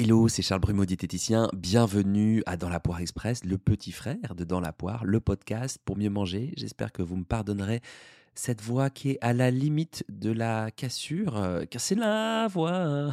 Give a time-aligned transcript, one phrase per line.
[0.00, 1.48] Hello, c'est Charles Brumeau, diététicien.
[1.52, 5.80] Bienvenue à Dans la Poire Express, le petit frère de Dans la Poire, le podcast
[5.84, 6.52] pour mieux manger.
[6.56, 7.80] J'espère que vous me pardonnerez
[8.36, 13.10] cette voix qui est à la limite de la cassure, euh, car c'est la voix.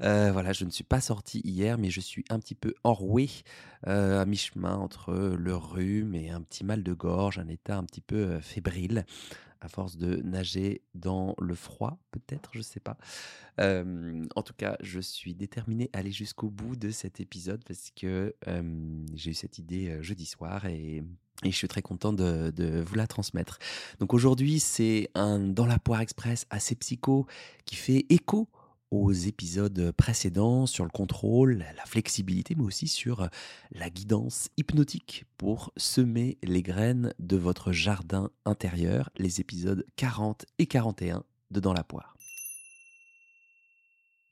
[0.00, 3.30] Euh, voilà, je ne suis pas sorti hier, mais je suis un petit peu enroué
[3.86, 7.84] euh, à mi-chemin entre le rhume et un petit mal de gorge, un état un
[7.84, 9.04] petit peu fébrile
[9.60, 12.98] à force de nager dans le froid, peut-être, je ne sais pas.
[13.58, 18.34] en tout cas, je suis déterminé à aller jusqu'au bout de cet épisode parce que
[19.14, 21.02] j'ai eu cette idée jeudi soir et,
[21.42, 23.58] je suis très content de, de, vous la transmettre.
[23.98, 27.26] Donc aujourd'hui, c'est un Dans la poire express assez psycho
[27.64, 28.48] qui fait écho
[28.94, 33.28] aux épisodes précédents sur le contrôle, la flexibilité, mais aussi sur
[33.72, 40.66] la guidance hypnotique pour semer les graines de votre jardin intérieur, les épisodes 40 et
[40.66, 42.16] 41 de Dans la poire.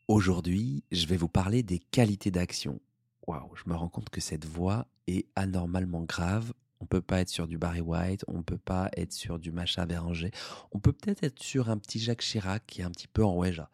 [0.08, 2.80] Aujourd'hui, je vais vous parler des qualités d'action.
[3.26, 6.52] Waouh, je me rends compte que cette voix est anormalement grave.
[6.80, 9.86] On peut pas être sur du Barry White, on peut pas être sur du Macha
[9.86, 10.32] Béranger,
[10.72, 13.36] on peut peut-être être sur un petit Jacques Chirac qui est un petit peu en
[13.36, 13.70] Ouéja.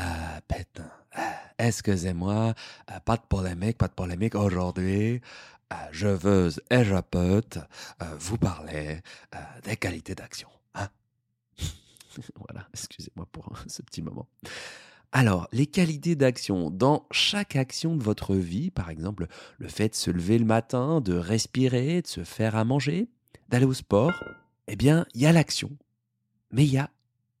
[0.00, 0.88] Ah, putain.
[1.58, 2.54] Excusez-moi,
[2.88, 5.20] euh, pas de polémique, pas de polémique aujourd'hui.
[5.72, 9.00] Euh, je veux et je peux euh, vous parler
[9.64, 10.48] des qualités d'action.
[10.76, 10.88] Hein?
[12.36, 14.28] voilà, excusez-moi pour ce petit moment.
[15.10, 16.70] Alors, les qualités d'action.
[16.70, 19.26] Dans chaque action de votre vie, par exemple,
[19.58, 23.08] le fait de se lever le matin, de respirer, de se faire à manger,
[23.48, 24.12] d'aller au sport,
[24.68, 25.70] eh bien, il y a l'action.
[26.52, 26.88] Mais il y a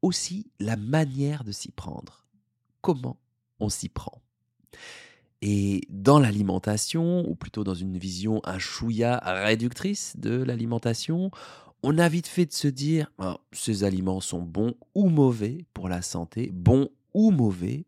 [0.02, 2.27] aussi la manière de s'y prendre
[2.88, 3.18] comment
[3.60, 4.22] on s'y prend.
[5.42, 11.30] Et dans l'alimentation, ou plutôt dans une vision un chouïa réductrice de l'alimentation,
[11.82, 15.90] on a vite fait de se dire ah, ces aliments sont bons ou mauvais pour
[15.90, 17.84] la santé, bons ou mauvais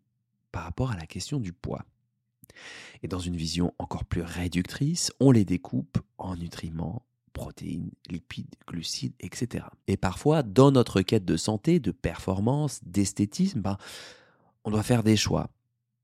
[0.52, 1.86] par rapport à la question du poids.
[3.02, 9.14] Et dans une vision encore plus réductrice, on les découpe en nutriments, protéines, lipides, glucides,
[9.18, 9.64] etc.
[9.86, 13.78] Et parfois, dans notre quête de santé, de performance, d'esthétisme, ben,
[14.64, 15.50] on doit faire des choix.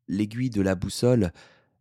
[0.08, 1.32] L'aiguille de la boussole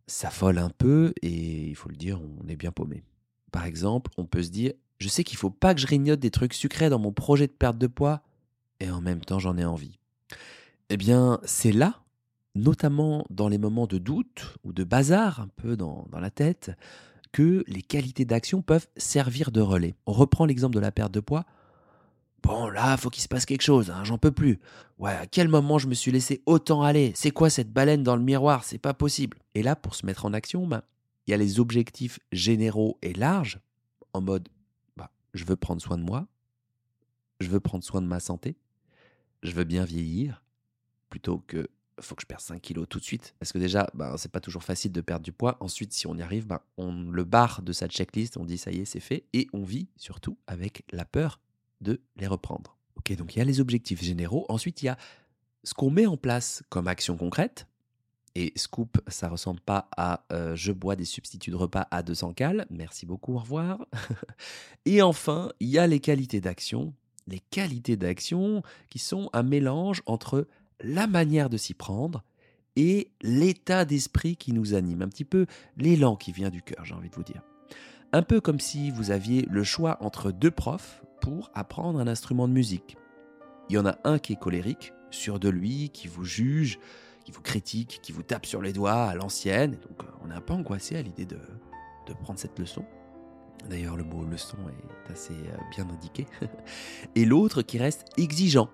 [0.06, 3.04] s'affole un peu et il faut le dire, on est bien paumé.
[3.52, 6.30] Par exemple, on peut se dire je sais qu'il faut pas que je rignote des
[6.30, 8.22] trucs sucrés dans mon projet de perte de poids
[8.80, 9.98] et en même temps j'en ai envie.
[10.88, 12.02] Eh bien, c'est là,
[12.54, 16.70] notamment dans les moments de doute ou de bazar un peu dans, dans la tête,
[17.32, 19.94] que les qualités d'action peuvent servir de relais.
[20.06, 21.44] On reprend l'exemple de la perte de poids.
[22.46, 24.60] Bon, là, faut qu'il se passe quelque chose, hein, j'en peux plus.
[24.98, 27.10] Ouais, à quel moment je me suis laissé autant aller?
[27.16, 28.62] C'est quoi cette baleine dans le miroir?
[28.62, 29.36] C'est pas possible.
[29.56, 30.82] Et là, pour se mettre en action, ben,
[31.26, 33.58] il y a les objectifs généraux et larges,
[34.12, 34.48] en mode
[34.96, 36.28] bah, je veux prendre soin de moi,
[37.40, 38.56] je veux prendre soin de ma santé,
[39.42, 40.44] je veux bien vieillir,
[41.10, 41.68] plutôt que
[41.98, 43.34] faut que je perde 5 kilos tout de suite.
[43.40, 45.56] Parce que déjà, ben, c'est pas toujours facile de perdre du poids.
[45.58, 48.70] Ensuite, si on y arrive, ben, on le barre de sa checklist, on dit ça
[48.70, 49.24] y est, c'est fait.
[49.32, 51.40] Et on vit surtout avec la peur
[51.80, 52.76] de les reprendre.
[52.96, 54.46] Ok, donc il y a les objectifs généraux.
[54.48, 54.96] Ensuite, il y a
[55.64, 57.66] ce qu'on met en place comme action concrète.
[58.34, 62.34] Et scoop, ça ressemble pas à euh, je bois des substituts de repas à 200
[62.34, 62.66] cales.
[62.68, 63.86] Merci beaucoup, au revoir.
[64.84, 66.92] et enfin, il y a les qualités d'action.
[67.26, 70.46] Les qualités d'action qui sont un mélange entre
[70.80, 72.22] la manière de s'y prendre
[72.76, 75.02] et l'état d'esprit qui nous anime.
[75.02, 77.42] Un petit peu l'élan qui vient du cœur, j'ai envie de vous dire.
[78.12, 82.48] Un peu comme si vous aviez le choix entre deux profs pour apprendre un instrument
[82.48, 82.96] de musique.
[83.68, 86.78] Il y en a un qui est colérique, sûr de lui, qui vous juge,
[87.24, 89.72] qui vous critique, qui vous tape sur les doigts à l'ancienne.
[89.72, 91.38] Donc euh, on est un peu angoissé à l'idée de,
[92.06, 92.84] de prendre cette leçon.
[93.68, 96.26] D'ailleurs, le mot leçon est assez euh, bien indiqué.
[97.14, 98.70] Et l'autre qui reste exigeant,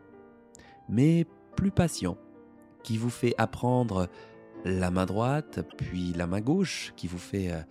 [0.89, 1.27] mais
[1.57, 2.19] plus patient,
[2.83, 4.09] qui vous fait apprendre
[4.65, 7.63] la main droite, puis la main gauche, qui vous fait euh,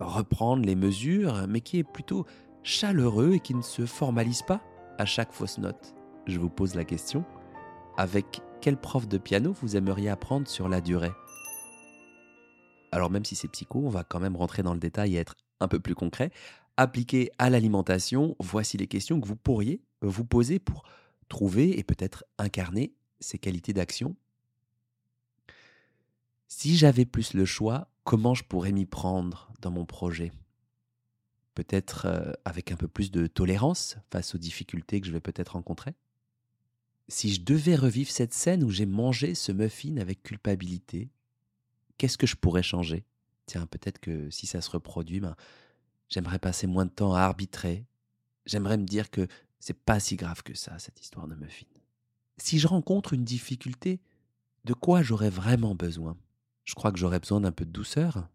[0.00, 2.24] reprendre les mesures, mais qui est plutôt
[2.62, 4.62] chaleureux et qui ne se formalise pas
[4.98, 5.94] à chaque fausse note.
[6.26, 7.24] Je vous pose la question,
[7.96, 11.12] avec quel prof de piano vous aimeriez apprendre sur la durée?
[12.92, 15.36] Alors même si c'est psycho, on va quand même rentrer dans le détail et être
[15.60, 16.30] un peu plus concret.
[16.76, 20.82] Appliqué à l'alimentation, voici les questions que vous pourriez vous poser pour
[21.28, 24.16] trouver et peut-être incarner ces qualités d'action.
[26.48, 30.32] Si j'avais plus le choix, comment je pourrais m'y prendre dans mon projet?
[31.62, 35.50] Peut-être euh, avec un peu plus de tolérance face aux difficultés que je vais peut-être
[35.50, 35.94] rencontrer
[37.08, 41.10] Si je devais revivre cette scène où j'ai mangé ce muffin avec culpabilité,
[41.98, 43.04] qu'est-ce que je pourrais changer?
[43.44, 45.36] Tiens, peut-être que si ça se reproduit, ben,
[46.08, 47.84] j'aimerais passer moins de temps à arbitrer.
[48.46, 49.28] J'aimerais me dire que
[49.58, 51.66] c'est pas si grave que ça, cette histoire de muffin.
[52.38, 54.00] Si je rencontre une difficulté,
[54.64, 56.16] de quoi j'aurais vraiment besoin?
[56.64, 58.28] Je crois que j'aurais besoin d'un peu de douceur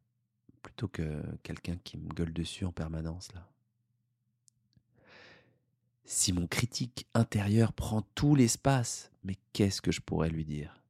[0.65, 3.47] plutôt que quelqu'un qui me gueule dessus en permanence là.
[6.05, 10.83] Si mon critique intérieur prend tout l'espace, mais qu'est-ce que je pourrais lui dire?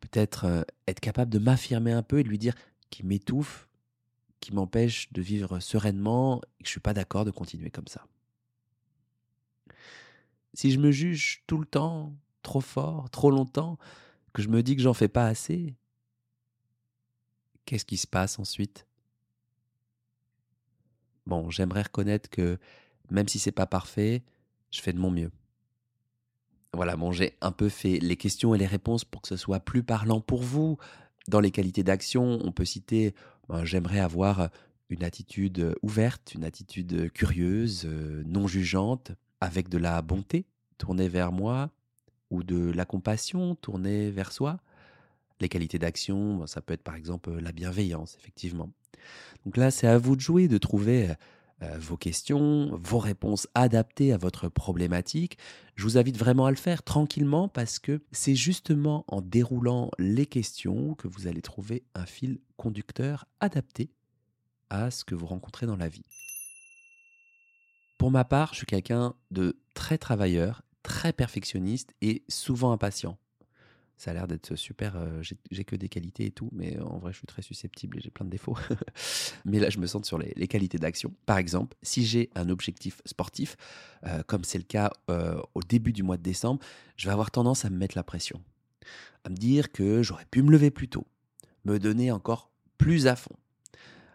[0.00, 2.54] Peut-être euh, être capable de m'affirmer un peu et de lui dire
[2.90, 3.68] qu'il m'étouffe,
[4.40, 8.06] qui m'empêche de vivre sereinement et que je suis pas d'accord de continuer comme ça.
[10.54, 12.12] Si je me juge tout le temps,
[12.42, 13.78] trop fort, trop longtemps,
[14.32, 15.74] que je me dis que j'en fais pas assez,
[17.64, 18.86] qu'est-ce qui se passe ensuite?
[21.26, 22.58] Bon, j'aimerais reconnaître que
[23.10, 24.22] même si c'est pas parfait,
[24.70, 25.30] je fais de mon mieux.
[26.72, 29.60] Voilà, bon, j'ai un peu fait les questions et les réponses pour que ce soit
[29.60, 30.78] plus parlant pour vous.
[31.28, 33.14] Dans les qualités d'action, on peut citer
[33.48, 34.48] ben, j'aimerais avoir
[34.88, 37.84] une attitude ouverte, une attitude curieuse,
[38.24, 40.46] non jugeante, avec de la bonté
[40.78, 41.70] tournée vers moi,
[42.30, 44.58] ou de la compassion tournée vers soi.
[45.42, 48.70] Les qualités d'action, ben, ça peut être par exemple la bienveillance, effectivement.
[49.44, 51.10] Donc là, c'est à vous de jouer, de trouver
[51.62, 55.38] euh, vos questions, vos réponses adaptées à votre problématique.
[55.74, 60.26] Je vous invite vraiment à le faire tranquillement parce que c'est justement en déroulant les
[60.26, 63.90] questions que vous allez trouver un fil conducteur adapté
[64.70, 66.06] à ce que vous rencontrez dans la vie.
[67.98, 73.18] Pour ma part, je suis quelqu'un de très travailleur, très perfectionniste et souvent impatient
[74.02, 74.96] ça a l'air d'être super.
[75.52, 78.10] J'ai que des qualités et tout, mais en vrai, je suis très susceptible et j'ai
[78.10, 78.56] plein de défauts.
[79.44, 81.14] mais là, je me sens sur les, qualités d'action.
[81.24, 83.56] Par exemple, si j'ai un objectif sportif,
[84.26, 84.90] comme c'est le cas
[85.54, 86.60] au début du mois de décembre,
[86.96, 88.40] je vais avoir tendance à me mettre la pression,
[89.22, 91.06] à me dire que j'aurais pu me lever plus tôt,
[91.64, 93.36] me donner encore plus à fond.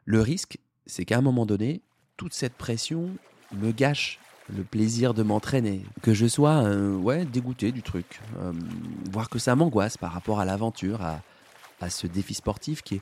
[0.03, 1.81] Le risque, c'est qu'à un moment donné,
[2.17, 3.15] toute cette pression
[3.53, 4.19] me gâche
[4.55, 8.53] le plaisir de m'entraîner, que je sois euh, ouais, dégoûté du truc, euh,
[9.11, 11.21] voir que ça m'angoisse par rapport à l'aventure, à,
[11.89, 13.01] ce défi sportif qui est,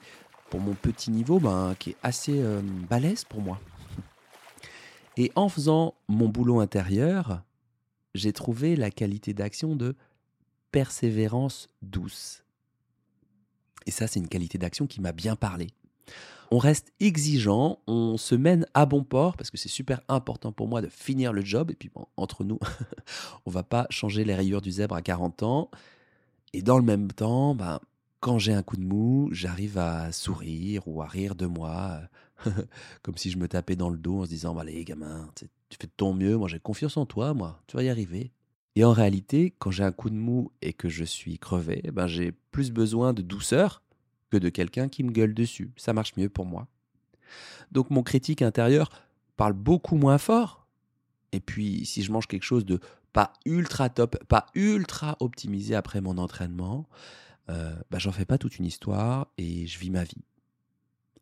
[0.50, 3.60] pour mon petit niveau, ben, qui est assez euh, balèze pour moi.
[5.18, 7.42] Et en faisant mon boulot intérieur,
[8.16, 9.96] j'ai trouvé la qualité d'action de
[10.72, 12.44] persévérance douce.
[13.86, 15.68] Et ça, c'est une qualité d'action qui m'a bien parlé
[16.52, 20.68] on reste exigeant, on se mène à bon port parce que c'est super important pour
[20.68, 21.72] moi de finir le job.
[21.72, 22.60] Et puis entre nous,
[23.46, 25.70] on va pas changer les rayures du zèbre à 40 ans.
[26.54, 27.80] Et dans le même temps, ben,
[28.20, 32.00] quand j'ai un coup de mou, j'arrive à sourire ou à rire de moi,
[33.02, 35.48] comme si je me tapais dans le dos en se disant Allez, gamin, tu
[35.80, 38.32] fais de ton mieux, moi j'ai confiance en toi, moi, tu vas y arriver.
[38.78, 42.08] Et en réalité, quand j'ai un coup de mou et que je suis crevé, ben
[42.08, 43.82] j'ai plus besoin de douceur
[44.30, 45.72] que de quelqu'un qui me gueule dessus.
[45.78, 46.68] Ça marche mieux pour moi.
[47.72, 48.90] Donc mon critique intérieur
[49.38, 50.68] parle beaucoup moins fort.
[51.32, 52.80] Et puis si je mange quelque chose de
[53.14, 56.88] pas ultra top, pas ultra optimisé après mon entraînement,
[57.50, 60.24] euh, bah, j'en fais pas toute une histoire et je vis ma vie.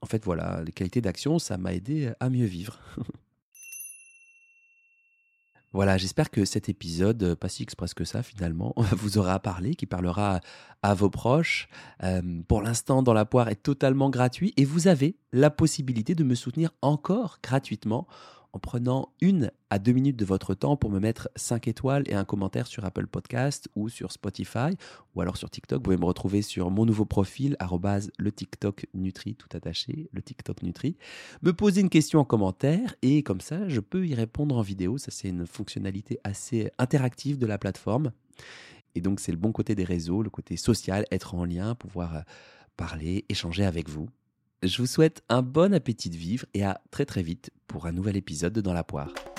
[0.02, 2.80] En fait, voilà, les qualités d'action, ça m'a aidé à mieux vivre.
[5.74, 9.74] Voilà, j'espère que cet épisode, euh, pas si express que ça finalement, vous aura parlé,
[9.74, 10.40] qui parlera
[10.84, 11.68] à vos proches.
[12.04, 16.24] Euh, pour l'instant, dans la poire est totalement gratuit et vous avez la possibilité de
[16.24, 18.08] me soutenir encore gratuitement
[18.54, 22.14] en prenant une à deux minutes de votre temps pour me mettre 5 étoiles et
[22.14, 24.78] un commentaire sur Apple Podcast ou sur Spotify
[25.16, 25.80] ou alors sur TikTok.
[25.80, 27.58] Vous pouvez me retrouver sur mon nouveau profil,
[28.20, 30.96] le TikTok Nutri, tout attaché, le TikTok Nutri.
[31.42, 35.00] Me poser une question en commentaire et comme ça, je peux y répondre en vidéo.
[35.00, 38.12] Ça, c'est une fonctionnalité assez interactive de la plateforme.
[38.94, 42.18] Et donc, c'est le bon côté des réseaux, le côté social, être en lien, pouvoir
[42.18, 42.22] euh,
[42.78, 44.08] parler, échanger avec vous.
[44.62, 47.92] Je vous souhaite un bon appétit de vivre et à très très vite pour un
[47.92, 49.33] nouvel épisode de Dans la poire.